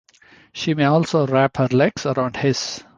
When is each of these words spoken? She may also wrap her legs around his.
She 0.51 0.73
may 0.73 0.85
also 0.85 1.27
wrap 1.27 1.57
her 1.57 1.67
legs 1.67 2.07
around 2.07 2.35
his. 2.37 2.83